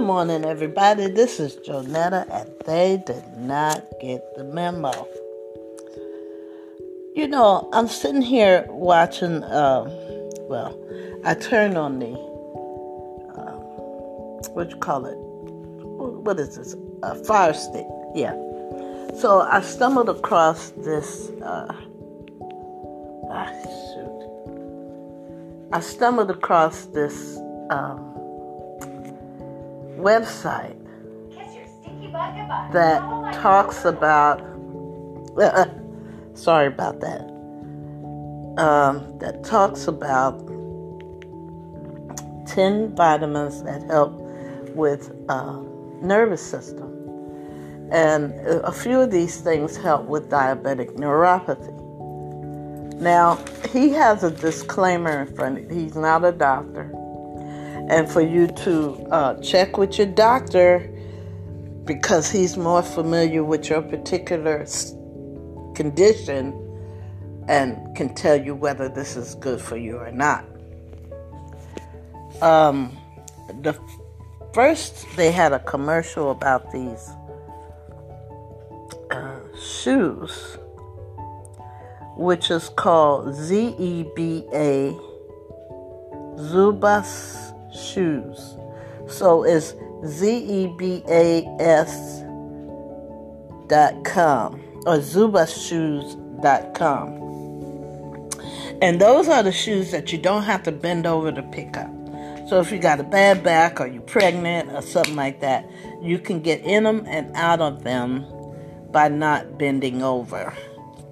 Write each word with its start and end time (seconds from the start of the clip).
Good 0.00 0.06
morning, 0.06 0.46
everybody. 0.46 1.08
This 1.08 1.38
is 1.38 1.56
Jonetta, 1.56 2.26
and 2.32 2.50
they 2.64 3.02
did 3.04 3.36
not 3.36 3.84
get 4.00 4.22
the 4.34 4.44
memo. 4.44 5.06
You 7.14 7.28
know, 7.28 7.68
I'm 7.74 7.86
sitting 7.86 8.22
here 8.22 8.64
watching. 8.70 9.44
Uh, 9.44 9.84
well, 10.48 10.74
I 11.26 11.34
turned 11.34 11.76
on 11.76 11.98
the 11.98 12.12
uh, 13.38 13.56
what 14.54 14.70
you 14.70 14.76
call 14.76 15.04
it? 15.04 15.18
What 15.18 16.40
is 16.40 16.56
this? 16.56 16.74
A 17.02 17.14
fire 17.14 17.52
stick. 17.52 17.84
Yeah. 18.14 18.32
So 19.18 19.42
I 19.42 19.60
stumbled 19.60 20.08
across 20.08 20.70
this. 20.78 21.28
Uh, 21.42 21.74
ah, 23.30 23.52
shoot. 23.92 24.30
I 25.72 25.80
stumbled 25.80 26.30
across 26.30 26.86
this. 26.86 27.36
Um, 27.68 28.09
website 30.00 30.76
that 32.72 33.00
talks 33.34 33.84
about. 33.84 34.40
Uh, 35.36 35.66
sorry 36.34 36.66
about 36.66 37.00
that. 37.00 37.22
Um, 38.58 39.18
that 39.18 39.44
talks 39.44 39.86
about 39.86 40.46
10 42.46 42.94
vitamins 42.96 43.62
that 43.62 43.82
help 43.84 44.12
with 44.74 45.12
uh, 45.28 45.62
nervous 46.02 46.42
system. 46.42 46.88
And 47.92 48.32
a 48.64 48.72
few 48.72 49.00
of 49.00 49.10
these 49.10 49.40
things 49.40 49.76
help 49.76 50.06
with 50.06 50.30
diabetic 50.30 50.96
neuropathy. 50.96 51.76
Now, 53.00 53.42
he 53.72 53.90
has 53.90 54.22
a 54.22 54.30
disclaimer 54.30 55.22
in 55.22 55.34
front 55.34 55.58
of 55.58 55.70
He's 55.70 55.96
not 55.96 56.24
a 56.24 56.32
doctor 56.32 56.89
and 57.90 58.08
for 58.08 58.20
you 58.20 58.46
to 58.46 58.92
uh, 59.10 59.34
check 59.42 59.76
with 59.76 59.98
your 59.98 60.06
doctor 60.06 60.88
because 61.84 62.30
he's 62.30 62.56
more 62.56 62.84
familiar 62.84 63.42
with 63.42 63.68
your 63.68 63.82
particular 63.82 64.64
condition 65.74 66.54
and 67.48 67.96
can 67.96 68.14
tell 68.14 68.40
you 68.40 68.54
whether 68.54 68.88
this 68.88 69.16
is 69.16 69.34
good 69.34 69.60
for 69.60 69.76
you 69.76 69.96
or 69.96 70.12
not. 70.12 70.44
Um, 72.40 72.96
the 73.60 73.76
first 74.54 75.04
they 75.16 75.32
had 75.32 75.52
a 75.52 75.58
commercial 75.58 76.30
about 76.30 76.70
these 76.70 77.10
uh, 79.10 79.40
shoes, 79.60 80.58
which 82.16 82.52
is 82.52 82.68
called 82.68 83.34
ZEBA 83.34 84.96
Zubas 86.36 87.49
shoes. 87.74 88.56
So 89.08 89.44
it's 89.44 89.74
Z 90.06 90.26
E 90.28 90.74
B 90.78 91.02
A 91.08 91.44
S 91.60 92.22
dot 93.68 94.04
com 94.04 94.60
or 94.86 94.98
zebashoes 94.98 96.42
dot 96.42 96.74
com. 96.74 97.18
And 98.82 99.00
those 99.00 99.28
are 99.28 99.42
the 99.42 99.52
shoes 99.52 99.90
that 99.90 100.10
you 100.10 100.18
don't 100.18 100.44
have 100.44 100.62
to 100.62 100.72
bend 100.72 101.06
over 101.06 101.30
to 101.30 101.42
pick 101.42 101.76
up. 101.76 101.90
So 102.48 102.60
if 102.60 102.72
you 102.72 102.78
got 102.78 102.98
a 102.98 103.04
bad 103.04 103.44
back 103.44 103.80
or 103.80 103.86
you're 103.86 104.02
pregnant 104.02 104.72
or 104.72 104.82
something 104.82 105.16
like 105.16 105.40
that, 105.40 105.70
you 106.02 106.18
can 106.18 106.40
get 106.40 106.62
in 106.62 106.84
them 106.84 107.04
and 107.06 107.30
out 107.36 107.60
of 107.60 107.84
them 107.84 108.24
by 108.90 109.08
not 109.08 109.58
bending 109.58 110.02
over. 110.02 110.52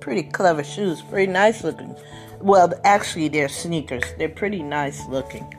Pretty 0.01 0.23
clever 0.23 0.64
shoes, 0.64 1.03
pretty 1.03 1.31
nice 1.31 1.62
looking. 1.62 1.95
Well, 2.41 2.73
actually, 2.84 3.29
they're 3.29 3.48
sneakers. 3.48 4.05
They're 4.17 4.29
pretty 4.29 4.63
nice 4.63 5.07
looking 5.07 5.52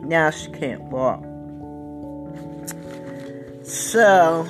Now 0.00 0.30
she 0.30 0.50
can't 0.52 0.82
walk. 0.84 1.22
So, 3.64 4.42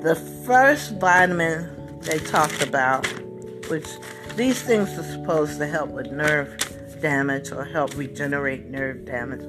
the 0.00 0.16
first 0.44 0.98
vitamin 0.98 2.00
they 2.00 2.18
talked 2.18 2.60
about, 2.60 3.06
which 3.68 3.86
these 4.34 4.60
things 4.60 4.98
are 4.98 5.04
supposed 5.04 5.58
to 5.58 5.68
help 5.68 5.90
with 5.90 6.10
nerve 6.10 6.58
damage 7.00 7.52
or 7.52 7.64
help 7.64 7.96
regenerate 7.96 8.66
nerve 8.66 9.04
damage, 9.04 9.42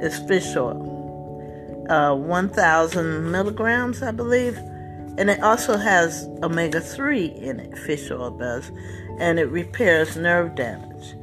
is 0.00 0.16
fish 0.28 0.54
oil. 0.54 1.86
Uh, 1.90 2.14
1,000 2.14 3.32
milligrams, 3.32 4.00
I 4.00 4.12
believe. 4.12 4.56
And 5.18 5.28
it 5.28 5.42
also 5.42 5.76
has 5.76 6.28
omega 6.44 6.80
3 6.80 7.26
in 7.26 7.58
it, 7.58 7.76
fish 7.78 8.10
oil 8.12 8.30
does, 8.30 8.70
and 9.18 9.40
it 9.40 9.46
repairs 9.46 10.16
nerve 10.16 10.54
damage. 10.54 11.14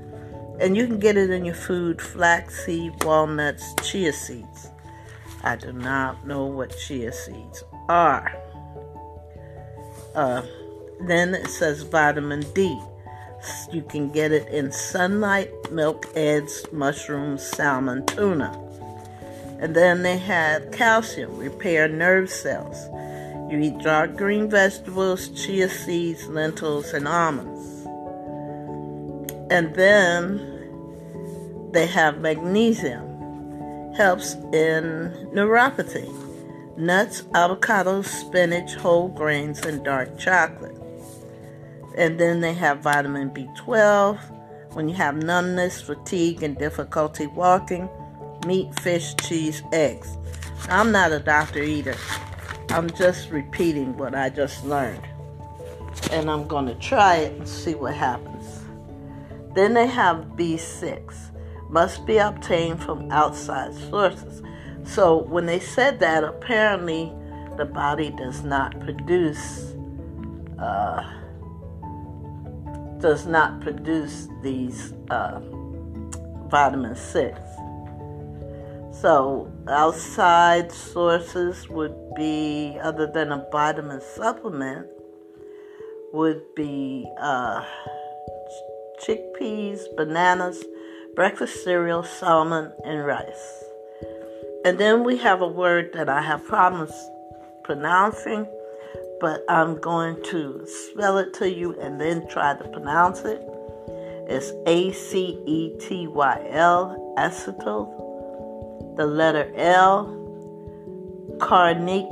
And 0.60 0.76
you 0.76 0.88
can 0.88 1.00
get 1.00 1.16
it 1.16 1.30
in 1.30 1.46
your 1.46 1.56
food 1.56 2.02
flaxseed, 2.02 3.02
walnuts, 3.06 3.74
chia 3.84 4.12
seeds. 4.12 4.73
I 5.44 5.58
do 5.58 5.74
not 5.74 6.26
know 6.26 6.46
what 6.46 6.78
chia 6.78 7.12
seeds 7.12 7.64
are. 7.90 8.34
Uh, 10.16 10.44
then 11.02 11.36
it 11.36 11.48
says 11.48 11.84
vitamin 11.84 12.42
D. 12.54 12.80
You 13.72 13.82
can 13.82 14.10
get 14.10 14.32
it 14.32 14.48
in 14.48 14.72
sunlight, 14.72 15.52
milk, 15.70 16.08
eggs, 16.16 16.66
mushrooms, 16.72 17.44
salmon, 17.44 18.06
tuna. 18.06 18.58
And 19.60 19.76
then 19.76 20.04
they 20.04 20.18
have 20.18 20.72
calcium, 20.72 21.38
repair 21.38 21.90
nerve 21.90 22.30
cells. 22.30 22.78
You 23.52 23.60
eat 23.60 23.80
dark 23.80 24.16
green 24.16 24.50
vegetables, 24.50 25.28
chia 25.30 25.68
seeds, 25.68 26.26
lentils, 26.28 26.94
and 26.94 27.06
almonds. 27.06 27.86
And 29.52 29.76
then 29.76 31.70
they 31.74 31.86
have 31.88 32.20
magnesium 32.20 33.13
helps 33.96 34.34
in 34.52 35.30
neuropathy. 35.34 36.12
Nuts, 36.78 37.22
avocados, 37.34 38.06
spinach, 38.06 38.74
whole 38.76 39.08
grains, 39.10 39.60
and 39.66 39.84
dark 39.84 40.18
chocolate. 40.18 40.78
And 41.96 42.20
then 42.20 42.40
they 42.40 42.54
have 42.54 42.80
vitamin 42.80 43.30
B12. 43.30 44.20
When 44.74 44.90
you 44.90 44.96
have 44.96 45.22
numbness, 45.22 45.82
fatigue, 45.82 46.42
and 46.42 46.58
difficulty 46.58 47.28
walking, 47.28 47.88
meat, 48.48 48.74
fish, 48.80 49.16
cheese, 49.18 49.62
eggs. 49.72 50.18
I'm 50.70 50.92
not 50.92 51.12
a 51.12 51.20
doctor 51.20 51.62
either. 51.62 51.96
I'm 52.70 52.90
just 52.90 53.30
repeating 53.30 53.96
what 53.98 54.16
I 54.16 54.30
just 54.30 54.66
learned. 54.66 55.04
And 56.12 56.32
I'm 56.32 56.48
going 56.48 56.66
to 56.66 56.76
try 56.76 57.18
it 57.18 57.38
and 57.38 57.48
see 57.48 57.76
what 57.76 57.94
happens. 57.94 58.62
Then 59.54 59.76
they 59.76 59.86
have 59.86 60.26
B6 60.36 61.33
must 61.74 62.06
be 62.06 62.18
obtained 62.18 62.82
from 62.82 63.12
outside 63.12 63.74
sources. 63.90 64.44
So 64.84 65.24
when 65.24 65.48
they 65.48 65.60
said 65.60 66.00
that, 66.02 66.24
apparently 66.24 67.12
the 67.58 67.66
body 67.66 68.12
does 68.12 68.44
not 68.44 68.80
produce 68.80 69.74
uh, 70.60 71.04
does 73.00 73.26
not 73.26 73.60
produce 73.60 74.28
these 74.44 74.94
uh, 75.10 75.40
vitamin 76.48 76.96
six. 76.96 77.40
So 78.92 79.52
outside 79.68 80.72
sources 80.72 81.68
would 81.70 81.96
be 82.16 82.78
other 82.82 83.08
than 83.08 83.32
a 83.32 83.46
vitamin 83.52 84.00
supplement 84.00 84.88
would 86.14 86.44
be 86.56 87.10
uh, 87.20 87.66
chickpeas, 89.02 89.80
bananas, 89.98 90.64
breakfast 91.16 91.64
cereal, 91.64 92.04
salmon, 92.04 92.72
and 92.84 93.06
rice. 93.06 93.64
And 94.66 94.80
then 94.80 95.04
we 95.04 95.18
have 95.18 95.42
a 95.42 95.48
word 95.48 95.92
that 95.94 96.10
I 96.10 96.22
have 96.22 96.44
problems 96.46 96.92
pronouncing, 97.64 98.48
but 99.20 99.44
I'm 99.48 99.80
going 99.80 100.24
to 100.26 100.66
spell 100.66 101.20
it 101.20 101.34
to 101.36 101.52
you 101.52 101.80
and 101.80 102.02
then 102.02 102.28
try 102.28 102.58
to 102.58 102.68
pronounce 102.70 103.22
it. 103.22 103.42
It's 104.28 104.52
A 104.66 104.92
C 104.92 105.40
E 105.46 105.78
T 105.80 106.08
Y 106.08 106.48
L, 106.50 107.14
acetyl, 107.18 108.96
the 108.96 109.06
letter 109.06 109.52
L, 109.56 110.08
carnitine. 111.38 112.10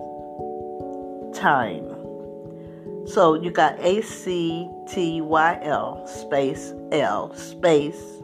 So 3.09 3.33
you 3.33 3.49
got 3.49 3.79
A 3.79 4.01
C 4.01 4.69
T 4.87 5.21
Y 5.21 5.59
L 5.63 6.05
space 6.05 6.73
L 6.91 7.33
space 7.33 8.20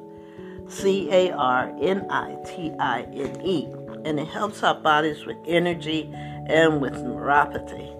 C 0.69 1.09
A 1.11 1.31
R 1.31 1.75
N 1.81 2.05
I 2.09 2.37
T 2.45 2.71
I 2.79 3.03
N 3.03 3.41
E. 3.45 3.67
And 4.05 4.19
it 4.19 4.27
helps 4.27 4.63
our 4.63 4.75
bodies 4.75 5.25
with 5.25 5.37
energy 5.45 6.09
and 6.13 6.81
with 6.81 6.93
neuropathy. 6.93 7.93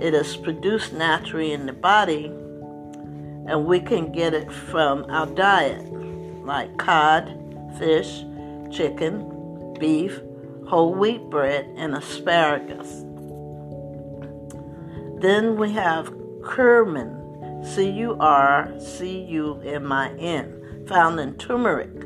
It 0.00 0.12
is 0.12 0.36
produced 0.36 0.92
naturally 0.92 1.52
in 1.52 1.66
the 1.66 1.72
body, 1.72 2.26
and 3.46 3.64
we 3.64 3.80
can 3.80 4.10
get 4.12 4.34
it 4.34 4.52
from 4.52 5.06
our 5.08 5.26
diet, 5.26 5.84
like 6.44 6.76
cod, 6.76 7.30
fish, 7.78 8.24
chicken, 8.70 9.74
beef, 9.78 10.20
whole 10.66 10.94
wheat 10.94 11.22
bread, 11.30 11.66
and 11.76 11.94
asparagus. 11.94 13.04
Then 15.20 15.56
we 15.56 15.72
have 15.72 16.10
curcumin, 16.42 17.64
C 17.64 17.88
U 17.90 18.16
R 18.18 18.72
C 18.78 19.20
U 19.22 19.62
M 19.64 19.92
I 19.92 20.10
N, 20.18 20.84
found 20.86 21.20
in 21.20 21.34
turmeric. 21.36 22.03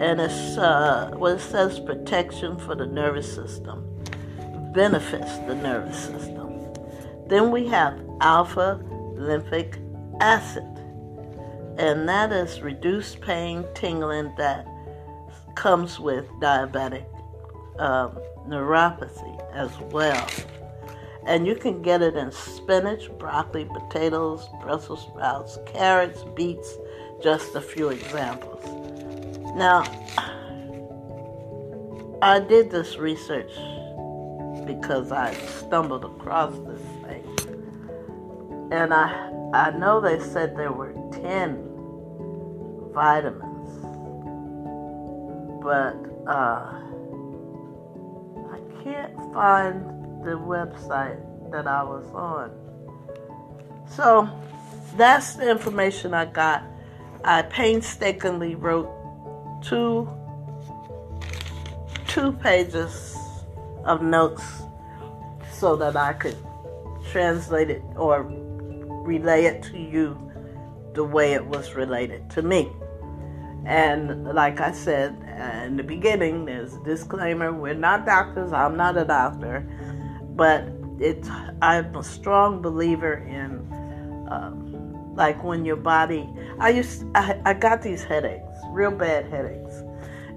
And 0.00 0.20
it's 0.20 0.58
uh, 0.58 1.12
what 1.14 1.34
it 1.34 1.40
says 1.40 1.78
protection 1.80 2.58
for 2.58 2.74
the 2.74 2.86
nervous 2.86 3.32
system, 3.32 4.02
benefits 4.74 5.38
the 5.38 5.54
nervous 5.54 5.96
system. 5.96 6.72
Then 7.28 7.50
we 7.50 7.66
have 7.68 8.00
alpha 8.20 8.80
lipoic 9.16 9.78
acid, 10.20 10.64
and 11.78 12.08
that 12.08 12.32
is 12.32 12.60
reduced 12.60 13.20
pain, 13.20 13.64
tingling 13.74 14.34
that 14.36 14.66
comes 15.54 16.00
with 16.00 16.26
diabetic 16.40 17.06
um, 17.78 18.18
neuropathy 18.48 19.52
as 19.52 19.70
well 19.92 20.26
and 21.26 21.46
you 21.46 21.54
can 21.54 21.82
get 21.82 22.02
it 22.02 22.16
in 22.16 22.30
spinach, 22.30 23.10
broccoli, 23.18 23.64
potatoes, 23.64 24.48
Brussels 24.60 25.02
sprouts, 25.02 25.58
carrots, 25.66 26.24
beets, 26.34 26.76
just 27.22 27.54
a 27.54 27.60
few 27.60 27.88
examples. 27.88 28.62
Now, 29.54 29.84
I 32.22 32.40
did 32.40 32.70
this 32.70 32.96
research 32.96 33.52
because 34.66 35.12
I 35.12 35.34
stumbled 35.34 36.04
across 36.04 36.52
this 36.66 36.80
thing. 37.04 37.24
And 38.72 38.92
I 38.92 39.30
I 39.54 39.70
know 39.70 40.00
they 40.00 40.18
said 40.18 40.56
there 40.56 40.72
were 40.72 40.94
10 41.12 41.62
vitamins. 42.92 43.70
But 45.62 45.94
uh, 46.26 46.80
I 48.50 48.58
can't 48.82 49.14
find 49.32 49.84
the 50.24 50.36
website 50.36 51.20
that 51.52 51.68
I 51.68 51.84
was 51.84 52.04
on. 52.12 52.50
So 53.88 54.28
that's 54.96 55.34
the 55.34 55.48
information 55.48 56.14
I 56.14 56.24
got. 56.24 56.64
I 57.24 57.42
painstakingly 57.42 58.56
wrote 58.56 58.90
two 59.64 60.08
two 62.06 62.32
pages 62.32 63.16
of 63.84 64.02
notes 64.02 64.62
so 65.52 65.76
that 65.76 65.96
I 65.96 66.12
could 66.12 66.36
translate 67.10 67.70
it 67.70 67.82
or 67.96 68.22
relay 68.22 69.44
it 69.44 69.62
to 69.64 69.78
you 69.78 70.18
the 70.94 71.04
way 71.04 71.32
it 71.32 71.44
was 71.44 71.74
related 71.74 72.30
to 72.30 72.42
me. 72.42 72.70
And 73.66 74.24
like 74.26 74.60
I 74.60 74.72
said 74.72 75.16
in 75.64 75.76
the 75.76 75.82
beginning, 75.82 76.44
there's 76.44 76.74
a 76.74 76.84
disclaimer 76.84 77.52
we're 77.52 77.74
not 77.74 78.06
doctors, 78.06 78.52
I'm 78.52 78.76
not 78.76 78.96
a 78.96 79.04
doctor 79.04 79.66
but 80.34 80.68
it's 80.98 81.28
I'm 81.62 81.94
a 81.94 82.04
strong 82.04 82.60
believer 82.60 83.14
in 83.14 83.58
um, 84.30 84.73
like 85.16 85.42
when 85.42 85.64
your 85.64 85.76
body. 85.76 86.28
I 86.58 86.70
used 86.70 87.04
I, 87.14 87.40
I 87.44 87.54
got 87.54 87.82
these 87.82 88.02
headaches, 88.02 88.58
real 88.70 88.90
bad 88.90 89.26
headaches, 89.26 89.82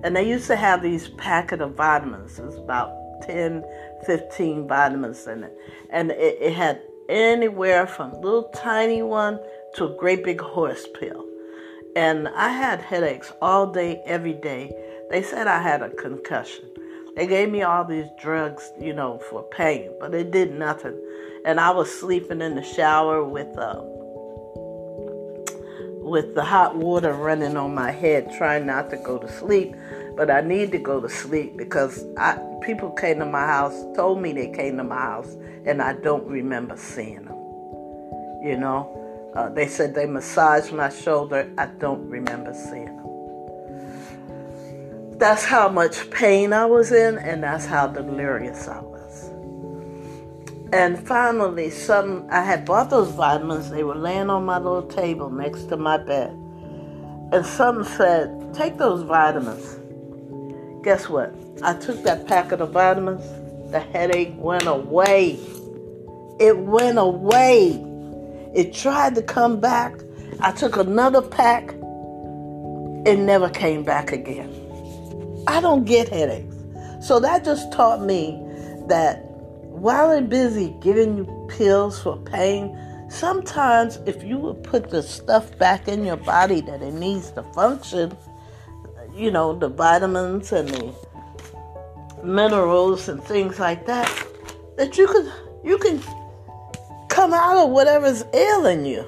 and 0.04 0.16
they 0.16 0.28
used 0.28 0.48
to 0.48 0.56
have 0.56 0.82
these 0.82 1.10
packet 1.10 1.62
of 1.62 1.76
vitamins. 1.76 2.40
It 2.40 2.46
was 2.46 2.56
about 2.56 2.92
10, 3.24 3.64
15 4.06 4.68
vitamins 4.68 5.28
in 5.28 5.44
it, 5.44 5.58
and 5.90 6.12
it, 6.12 6.38
it 6.42 6.54
had 6.54 6.82
anywhere 7.10 7.88
from 7.88 8.12
a 8.12 8.20
little 8.20 8.50
tiny 8.50 9.02
one 9.02 9.40
to 9.76 9.86
a 9.86 9.98
great 9.98 10.24
big 10.24 10.42
horse 10.42 10.88
pill. 11.00 11.26
And 11.96 12.28
I 12.28 12.50
had 12.50 12.80
headaches 12.80 13.32
all 13.42 13.72
day, 13.72 14.02
every 14.06 14.34
day. 14.34 14.72
They 15.10 15.24
said 15.24 15.48
I 15.48 15.62
had 15.62 15.82
a 15.82 15.90
concussion. 15.90 16.66
They 17.16 17.26
gave 17.26 17.50
me 17.50 17.64
all 17.64 17.84
these 17.84 18.06
drugs, 18.22 18.72
you 18.80 18.94
know, 18.94 19.18
for 19.30 19.42
pain, 19.42 19.90
but 20.00 20.14
it 20.14 20.30
did 20.30 20.52
nothing. 20.52 20.96
And 21.46 21.60
I 21.60 21.72
was 21.72 21.92
sleeping 21.92 22.42
in 22.42 22.54
the 22.56 22.64
shower 22.64 23.24
with 23.24 23.58
uh, 23.58 23.82
with 26.08 26.36
the 26.36 26.44
hot 26.44 26.76
water 26.76 27.14
running 27.14 27.58
on 27.58 27.76
my 27.76 27.92
head, 27.92 28.32
trying 28.38 28.66
not 28.66 28.90
to 28.92 28.98
go 28.98 29.18
to 29.18 29.32
sleep. 29.32 29.76
But 30.16 30.32
I 30.32 30.42
need 30.42 30.72
to 30.72 30.80
go 30.80 31.00
to 31.00 31.10
sleep 31.10 31.58
because 31.58 32.04
I, 32.18 32.40
people 32.62 32.92
came 32.92 33.20
to 33.20 33.26
my 33.26 33.46
house, 33.46 33.76
told 33.96 34.22
me 34.22 34.34
they 34.34 34.50
came 34.50 34.78
to 34.78 34.84
my 34.84 34.98
house, 34.98 35.36
and 35.66 35.82
I 35.82 35.94
don't 35.94 36.26
remember 36.26 36.76
seeing 36.78 37.26
them. 37.26 37.38
You 38.44 38.58
know, 38.58 39.32
uh, 39.36 39.50
they 39.50 39.68
said 39.68 39.94
they 39.94 40.06
massaged 40.06 40.72
my 40.72 40.90
shoulder. 40.90 41.52
I 41.58 41.68
don't 41.68 42.10
remember 42.10 42.54
seeing 42.54 42.86
them 42.86 43.08
that's 45.18 45.44
how 45.44 45.68
much 45.68 46.10
pain 46.12 46.54
I 46.54 46.66
was 46.66 46.92
in, 46.92 47.18
and 47.18 47.44
that's 47.44 47.66
how 47.66 47.88
delirious 47.88 48.68
I 48.68 48.80
was. 48.80 48.87
And 50.74 51.00
finally, 51.08 51.70
some 51.70 52.28
I 52.30 52.42
had 52.42 52.66
bought 52.66 52.90
those 52.90 53.10
vitamins. 53.12 53.70
They 53.70 53.84
were 53.84 53.96
laying 53.96 54.30
on 54.30 54.46
my 54.46 54.58
little 54.58 54.84
table 54.84 55.30
next 55.30 55.70
to 55.70 55.78
my 55.78 55.98
bed, 55.98 56.32
and 57.32 57.46
some 57.46 57.86
said, 57.86 58.54
"Take 58.54 58.78
those 58.78 59.04
vitamins." 59.04 59.80
Guess 60.84 61.10
what? 61.10 61.34
I 61.64 61.74
took 61.74 62.04
that 62.04 62.28
packet 62.28 62.60
of 62.60 62.72
vitamins. 62.72 63.24
The 63.72 63.80
headache 63.80 64.36
went 64.38 64.68
away. 64.68 65.40
It 66.40 66.58
went 66.58 66.98
away. 66.98 67.84
It 68.54 68.74
tried 68.74 69.16
to 69.16 69.22
come 69.22 69.60
back. 69.60 69.94
I 70.42 70.52
took 70.52 70.78
another 70.78 71.22
pack. 71.22 71.74
It 73.06 73.20
never 73.20 73.50
came 73.50 73.84
back 73.84 74.12
again. 74.12 74.50
I 75.48 75.62
don't 75.62 75.86
get 75.86 76.10
headaches. 76.10 76.56
So 77.00 77.20
that 77.20 77.44
just 77.46 77.72
taught 77.72 78.02
me 78.02 78.42
that 78.88 79.27
while 79.78 80.10
they're 80.10 80.22
busy 80.22 80.76
giving 80.82 81.18
you 81.18 81.48
pills 81.50 82.02
for 82.02 82.18
pain, 82.18 82.78
sometimes 83.10 83.98
if 84.06 84.24
you 84.24 84.38
would 84.38 84.64
put 84.64 84.90
the 84.90 85.04
stuff 85.04 85.56
back 85.60 85.88
in 85.88 86.04
your 86.04 86.18
body 86.18 86.62
that 86.62 86.82
it 86.82 86.94
needs 86.94 87.32
to 87.32 87.44
function, 87.54 88.18
you 89.14 89.30
know, 89.30 89.54
the 89.54 89.70
vitamins 89.70 90.52
and 90.52 90.70
the 90.70 90.94
minerals 92.24 93.08
and 93.08 93.24
things 93.24 93.60
like 93.60 93.86
that, 93.86 94.12
that 94.78 94.98
you 94.98 95.08
could 95.08 95.32
you 95.64 95.78
can 95.78 96.02
come 97.08 97.34
out 97.34 97.58
of 97.58 97.70
whatever's 97.70 98.24
ailing 98.34 98.86
you. 98.86 99.06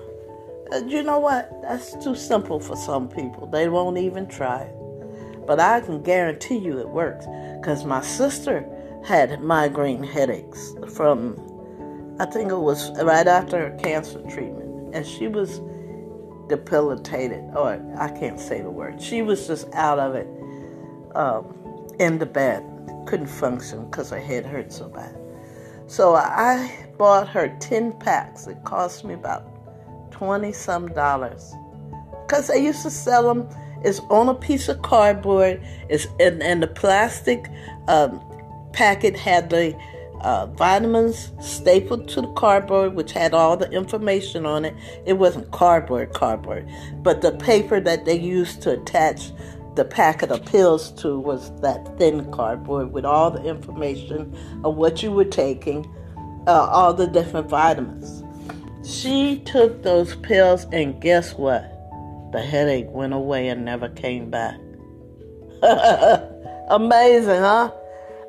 And 0.72 0.92
you 0.92 1.02
know 1.02 1.20
what? 1.20 1.62
That's 1.64 1.94
too 2.04 2.16
simple 2.16 2.60
for 2.60 2.76
some 2.76 3.10
people. 3.10 3.48
They 3.48 3.70
won't 3.70 3.98
even 3.98 4.28
try. 4.28 4.70
But 5.48 5.60
I 5.60 5.82
can 5.82 6.04
guarantee 6.04 6.58
you 6.58 6.78
it 6.78 6.90
works 6.90 7.26
because 7.60 7.86
my 7.86 8.02
sister 8.02 8.68
had 9.06 9.42
migraine 9.42 10.04
headaches 10.04 10.74
from, 10.94 11.36
I 12.20 12.26
think 12.26 12.52
it 12.52 12.58
was 12.58 12.92
right 13.02 13.28
after 13.28 13.70
her 13.70 13.78
cancer 13.78 14.22
treatment. 14.30 14.96
And 14.96 15.06
she 15.06 15.28
was 15.28 15.62
debilitated, 16.48 17.44
or 17.56 17.80
I 17.98 18.10
can't 18.10 18.40
say 18.40 18.62
the 18.62 18.70
word. 18.70 19.02
She 19.02 19.22
was 19.22 19.48
just 19.48 19.72
out 19.74 20.00
of 20.00 20.16
it 20.16 20.28
um, 21.16 21.88
in 22.00 22.20
the 22.20 22.26
bed. 22.26 22.64
Couldn't 23.08 23.28
function 23.28 23.86
because 23.86 24.10
her 24.10 24.20
head 24.20 24.46
hurt 24.46 24.74
so 24.74 24.90
bad. 24.90 25.16
So 25.88 26.16
I 26.16 26.88
bought 26.98 27.28
her 27.30 27.56
10 27.60 27.94
packs. 27.94 28.46
It 28.46 28.64
cost 28.64 29.04
me 29.04 29.14
about 29.14 29.48
20 30.12 30.52
some 30.52 30.88
dollars. 30.90 31.54
Because 32.28 32.48
they 32.48 32.64
used 32.64 32.84
to 32.84 32.92
sell 32.92 33.34
them, 33.34 33.50
it's 33.84 34.00
on 34.10 34.30
a 34.30 34.36
piece 34.36 34.68
of 34.68 34.82
cardboard, 34.82 35.66
it's 35.88 36.06
in, 36.20 36.42
and 36.42 36.62
the 36.62 36.68
plastic 36.68 37.50
um, 37.88 38.22
packet 38.74 39.16
had 39.16 39.50
the 39.50 39.78
uh, 40.22 40.48
vitamins 40.48 41.32
stapled 41.40 42.08
to 42.10 42.22
the 42.22 42.32
cardboard, 42.34 42.94
which 42.94 43.12
had 43.12 43.34
all 43.34 43.56
the 43.56 43.70
information 43.72 44.46
on 44.46 44.66
it. 44.66 44.76
It 45.06 45.14
wasn't 45.14 45.52
cardboard, 45.52 46.14
cardboard, 46.14 46.70
but 46.98 47.22
the 47.22 47.32
paper 47.32 47.80
that 47.80 48.06
they 48.06 48.20
used 48.20 48.62
to 48.64 48.72
attach 48.72 49.32
the 49.76 49.86
packet 49.86 50.32
of 50.32 50.44
pills 50.46 50.92
to 50.92 51.18
was 51.18 51.58
that 51.62 51.98
thin 51.98 52.30
cardboard 52.32 52.92
with 52.92 53.06
all 53.06 53.32
the 53.32 53.44
information 53.44 54.36
of 54.66 54.76
what 54.76 55.02
you 55.02 55.12
were 55.12 55.26
taking, 55.26 55.90
uh, 56.48 56.68
all 56.70 56.94
the 56.94 57.08
different 57.08 57.48
vitamins. 57.48 58.24
She 58.86 59.40
took 59.46 59.84
those 59.84 60.16
pills, 60.18 60.66
and 60.72 61.00
guess 61.02 61.34
what? 61.34 61.64
The 62.32 62.42
headache 62.42 62.90
went 62.90 63.14
away 63.14 63.48
and 63.48 63.64
never 63.64 63.90
came 63.90 64.30
back. 64.30 64.60
Amazing, 66.70 67.40
huh? 67.40 67.72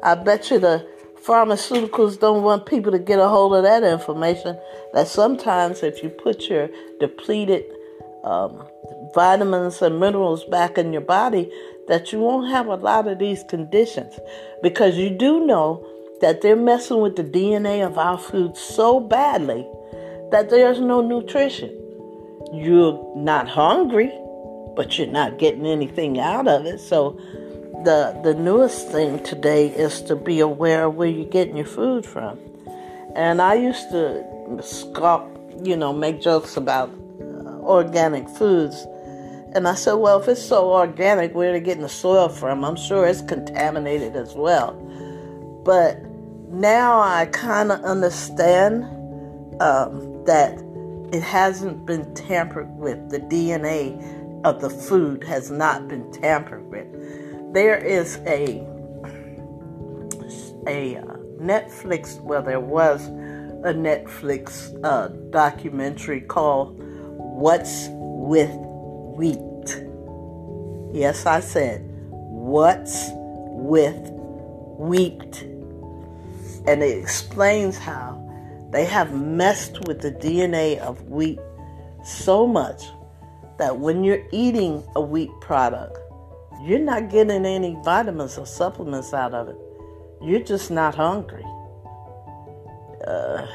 I 0.02 0.14
bet 0.14 0.50
you 0.50 0.58
the 0.58 0.86
pharmaceuticals 1.22 2.18
don't 2.18 2.42
want 2.42 2.66
people 2.66 2.92
to 2.92 2.98
get 2.98 3.18
a 3.18 3.28
hold 3.28 3.54
of 3.54 3.62
that 3.62 3.82
information. 3.82 4.58
That 4.94 5.08
sometimes, 5.08 5.82
if 5.82 6.02
you 6.02 6.08
put 6.08 6.48
your 6.48 6.68
depleted 6.98 7.64
um, 8.24 8.66
vitamins 9.14 9.82
and 9.82 10.00
minerals 10.00 10.44
back 10.44 10.78
in 10.78 10.92
your 10.92 11.02
body, 11.02 11.50
that 11.88 12.12
you 12.12 12.20
won't 12.20 12.50
have 12.50 12.66
a 12.66 12.76
lot 12.76 13.08
of 13.08 13.18
these 13.18 13.42
conditions 13.44 14.18
because 14.62 14.96
you 14.96 15.10
do 15.10 15.44
know 15.44 15.84
that 16.20 16.42
they're 16.42 16.56
messing 16.56 17.00
with 17.00 17.16
the 17.16 17.24
DNA 17.24 17.84
of 17.84 17.98
our 17.98 18.18
food 18.18 18.56
so 18.56 19.00
badly 19.00 19.66
that 20.30 20.50
there's 20.50 20.80
no 20.80 21.00
nutrition. 21.00 21.70
You're 22.52 23.12
not 23.16 23.48
hungry, 23.48 24.12
but 24.76 24.98
you're 24.98 25.06
not 25.06 25.38
getting 25.38 25.66
anything 25.66 26.20
out 26.20 26.46
of 26.46 26.66
it. 26.66 26.78
So 26.78 27.18
the 27.84 28.18
the 28.22 28.34
newest 28.34 28.88
thing 28.88 29.22
today 29.22 29.68
is 29.68 30.02
to 30.02 30.16
be 30.16 30.40
aware 30.40 30.84
of 30.86 30.96
where 30.96 31.08
you're 31.08 31.28
getting 31.28 31.56
your 31.56 31.66
food 31.66 32.04
from. 32.04 32.38
And 33.14 33.40
I 33.40 33.54
used 33.54 33.90
to 33.90 34.24
scoff, 34.62 35.26
you 35.62 35.76
know, 35.76 35.92
make 35.92 36.20
jokes 36.20 36.56
about 36.56 36.90
uh, 37.20 37.24
organic 37.62 38.28
foods. 38.28 38.86
And 39.52 39.66
I 39.66 39.74
said, 39.74 39.94
well, 39.94 40.20
if 40.20 40.28
it's 40.28 40.42
so 40.42 40.70
organic, 40.72 41.34
where 41.34 41.50
are 41.50 41.52
they 41.54 41.60
getting 41.60 41.82
the 41.82 41.88
soil 41.88 42.28
from? 42.28 42.64
I'm 42.64 42.76
sure 42.76 43.06
it's 43.06 43.22
contaminated 43.22 44.14
as 44.14 44.34
well. 44.34 44.74
But 45.64 46.00
now 46.50 47.00
I 47.00 47.26
kind 47.26 47.72
of 47.72 47.80
understand 47.82 48.84
um, 49.60 50.24
that 50.26 50.62
it 51.12 51.22
hasn't 51.22 51.84
been 51.84 52.14
tampered 52.14 52.70
with. 52.76 53.10
The 53.10 53.18
DNA 53.18 54.44
of 54.44 54.60
the 54.60 54.70
food 54.70 55.24
has 55.24 55.50
not 55.50 55.88
been 55.88 56.10
tampered 56.12 56.70
with 56.70 56.86
there 57.52 57.76
is 57.76 58.18
a 58.26 58.66
a 60.66 60.96
uh, 60.96 61.02
Netflix. 61.40 62.20
Well, 62.20 62.42
there 62.42 62.60
was 62.60 63.06
a 63.06 63.74
Netflix 63.74 64.78
uh, 64.84 65.08
documentary 65.30 66.20
called 66.20 66.78
"What's 66.80 67.88
with 67.90 68.50
Wheat." 69.16 69.38
Yes, 70.92 71.26
I 71.26 71.40
said, 71.40 71.82
"What's 72.10 73.08
with 73.12 74.10
wheat?" 74.78 75.42
And 76.66 76.82
it 76.82 76.98
explains 76.98 77.78
how 77.78 78.18
they 78.70 78.84
have 78.84 79.12
messed 79.14 79.80
with 79.86 80.00
the 80.00 80.12
DNA 80.12 80.78
of 80.78 81.08
wheat 81.08 81.40
so 82.04 82.46
much 82.46 82.84
that 83.58 83.78
when 83.78 84.04
you're 84.04 84.22
eating 84.30 84.82
a 84.94 85.00
wheat 85.00 85.30
product, 85.40 85.98
you're 86.62 86.78
not 86.78 87.08
getting 87.08 87.46
any 87.46 87.76
vitamins 87.82 88.36
or 88.36 88.46
supplements 88.46 89.14
out 89.14 89.32
of 89.32 89.48
it. 89.48 89.56
You're 90.22 90.42
just 90.42 90.70
not 90.70 90.94
hungry. 90.94 91.44
Uh, 93.06 93.46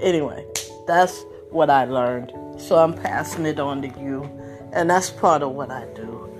anyway, 0.00 0.46
that's 0.86 1.24
what 1.50 1.68
I 1.68 1.84
learned. 1.84 2.32
So 2.58 2.78
I'm 2.78 2.94
passing 2.94 3.44
it 3.44 3.60
on 3.60 3.82
to 3.82 3.88
you. 4.00 4.24
And 4.72 4.88
that's 4.88 5.10
part 5.10 5.42
of 5.42 5.52
what 5.52 5.70
I 5.70 5.84
do. 5.94 6.30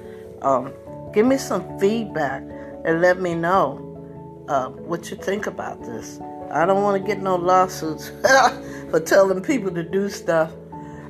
Um, 0.43 0.73
give 1.13 1.27
me 1.27 1.37
some 1.37 1.79
feedback 1.79 2.43
and 2.85 3.01
let 3.03 3.21
me 3.21 3.35
know 3.35 3.83
uh, 4.49 4.69
what 4.69 5.11
you 5.11 5.17
think 5.17 5.47
about 5.47 5.83
this. 5.83 6.19
I 6.51 6.65
don't 6.65 6.83
want 6.83 7.03
to 7.03 7.07
get 7.07 7.21
no 7.21 7.37
lawsuits 7.37 8.09
for 8.91 9.01
telling 9.01 9.43
people 9.43 9.71
to 9.73 9.83
do 9.83 10.09
stuff. 10.09 10.51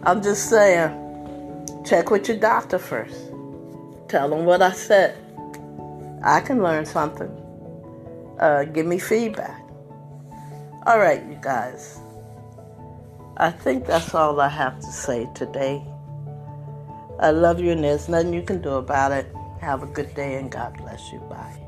I'm 0.02 0.22
just 0.22 0.50
saying, 0.50 1.84
check 1.84 2.10
with 2.10 2.28
your 2.28 2.38
doctor 2.38 2.78
first. 2.78 3.35
Tell 4.08 4.28
them 4.30 4.44
what 4.44 4.62
I 4.62 4.72
said. 4.72 5.16
I 6.22 6.40
can 6.40 6.62
learn 6.62 6.86
something. 6.86 7.30
Uh, 8.38 8.64
give 8.64 8.86
me 8.86 8.98
feedback. 8.98 9.62
All 10.86 10.98
right, 10.98 11.25
you 11.26 11.38
guys. 11.40 11.98
I 13.36 13.50
think 13.50 13.86
that's 13.86 14.14
all 14.14 14.40
I 14.40 14.48
have 14.48 14.78
to 14.80 14.86
say 14.86 15.28
today. 15.34 15.82
I 17.18 17.30
love 17.30 17.60
you, 17.60 17.72
and 17.72 17.82
there's 17.82 18.08
nothing 18.08 18.32
you 18.32 18.42
can 18.42 18.62
do 18.62 18.75
about 18.75 19.12
it. 19.12 19.26
Have 19.60 19.82
a 19.82 19.86
good 19.86 20.14
day, 20.14 20.36
and 20.36 20.50
God 20.50 20.76
bless 20.76 21.12
you. 21.12 21.18
Bye. 21.20 21.65